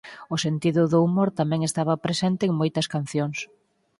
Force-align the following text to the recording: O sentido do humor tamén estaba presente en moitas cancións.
O 0.33 0.35
sentido 0.45 0.81
do 0.91 0.97
humor 1.05 1.29
tamén 1.39 1.61
estaba 1.63 2.01
presente 2.05 2.43
en 2.45 2.53
moitas 2.59 2.87
cancións. 2.93 3.37